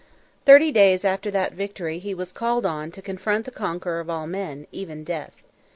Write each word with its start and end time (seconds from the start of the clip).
Thirty 0.47 0.71
days 0.71 1.05
after 1.05 1.29
that 1.29 1.53
victory 1.53 1.99
he 1.99 2.15
was 2.15 2.31
called 2.31 2.65
on 2.65 2.89
to 2.93 3.03
confront 3.03 3.45
the 3.45 3.51
conqueror 3.51 3.99
of 3.99 4.09
all 4.09 4.25
men, 4.25 4.65
even 4.71 5.03
Death. 5.03 5.43